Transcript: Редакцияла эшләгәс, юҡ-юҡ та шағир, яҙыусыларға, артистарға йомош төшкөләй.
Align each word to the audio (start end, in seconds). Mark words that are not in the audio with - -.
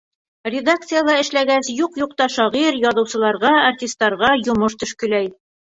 Редакцияла 0.53 1.17
эшләгәс, 1.25 1.69
юҡ-юҡ 1.81 2.17
та 2.23 2.29
шағир, 2.39 2.81
яҙыусыларға, 2.89 3.53
артистарға 3.71 4.37
йомош 4.45 4.83
төшкөләй. 4.85 5.37